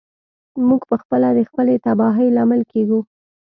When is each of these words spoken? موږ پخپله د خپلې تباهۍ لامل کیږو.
موږ 0.67 0.81
پخپله 0.91 1.29
د 1.37 1.39
خپلې 1.49 1.75
تباهۍ 1.85 2.27
لامل 2.37 2.61
کیږو. 2.71 2.99